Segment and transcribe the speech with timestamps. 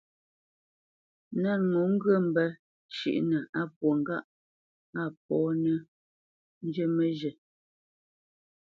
[1.41, 2.47] Nə̂t ŋo ŋgyə mbə́
[2.95, 4.25] shʉ́ʼnə á pwô ŋgâʼ
[5.01, 5.77] á mbomə̄ nə́
[6.67, 7.33] njə məzhə̂.